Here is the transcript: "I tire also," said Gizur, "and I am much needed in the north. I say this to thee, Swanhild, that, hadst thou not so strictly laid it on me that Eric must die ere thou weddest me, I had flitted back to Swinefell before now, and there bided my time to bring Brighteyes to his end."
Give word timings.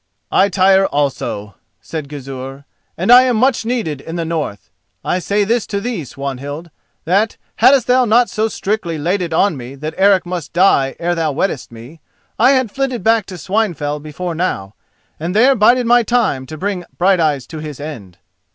"I 0.31 0.49
tire 0.49 0.87
also," 0.87 1.53
said 1.79 2.09
Gizur, 2.09 2.65
"and 2.97 3.11
I 3.11 3.21
am 3.21 3.37
much 3.37 3.65
needed 3.65 4.01
in 4.01 4.15
the 4.15 4.25
north. 4.25 4.71
I 5.05 5.19
say 5.19 5.43
this 5.43 5.67
to 5.67 5.79
thee, 5.79 6.03
Swanhild, 6.05 6.71
that, 7.05 7.37
hadst 7.57 7.85
thou 7.85 8.05
not 8.05 8.27
so 8.27 8.47
strictly 8.47 8.97
laid 8.97 9.21
it 9.21 9.31
on 9.31 9.55
me 9.55 9.75
that 9.75 9.93
Eric 9.97 10.25
must 10.25 10.53
die 10.53 10.95
ere 10.99 11.13
thou 11.13 11.31
weddest 11.31 11.71
me, 11.71 11.99
I 12.39 12.53
had 12.53 12.71
flitted 12.71 13.03
back 13.03 13.27
to 13.27 13.35
Swinefell 13.37 13.99
before 13.99 14.33
now, 14.33 14.73
and 15.19 15.35
there 15.35 15.53
bided 15.53 15.85
my 15.85 16.01
time 16.01 16.47
to 16.47 16.57
bring 16.57 16.83
Brighteyes 16.97 17.45
to 17.49 17.59
his 17.59 17.79
end." 17.79 18.17